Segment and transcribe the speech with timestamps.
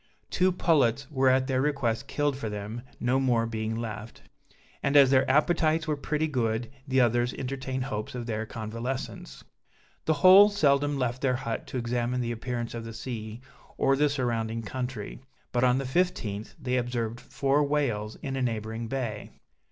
[0.31, 4.23] Two pullets were at their request killed for them, no more being left;
[4.81, 9.43] and as their appetites were pretty good, the others entertained hopes of their convalescence.
[10.05, 13.41] The whole seldom left their hut to examine the appearance of the sea,
[13.77, 15.19] or the surrounding country;
[15.51, 19.29] but, on the 15th, they observed four whales in a neighboring bay.